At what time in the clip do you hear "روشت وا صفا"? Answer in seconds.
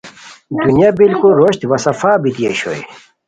1.39-2.11